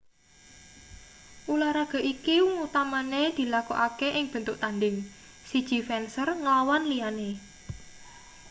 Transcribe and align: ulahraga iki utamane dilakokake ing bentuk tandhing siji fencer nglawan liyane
ulahraga 1.53 1.99
iki 2.11 2.35
utamane 2.65 3.21
dilakokake 3.37 4.07
ing 4.19 4.25
bentuk 4.33 4.57
tandhing 4.63 4.97
siji 5.49 5.77
fencer 5.87 6.27
nglawan 6.39 6.83
liyane 6.91 7.29